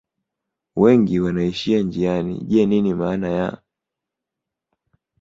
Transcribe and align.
wengi 0.75 1.19
wanaishia 1.19 1.79
njiani 1.81 2.37
je 2.39 2.65
nini 2.65 2.93
maana 2.93 3.29
ya 3.29 3.61